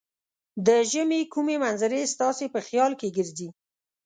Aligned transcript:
د 0.67 0.69
ژمې 0.91 1.21
کومې 1.33 1.55
منظرې 1.63 2.01
ستاسې 2.13 2.45
په 2.53 2.59
خیال 2.67 2.91
کې 2.99 3.13
ګرځي؟ 3.17 3.49